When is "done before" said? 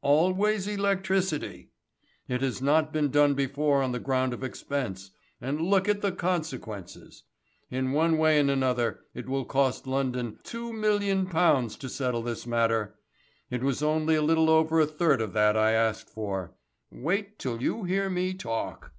3.10-3.82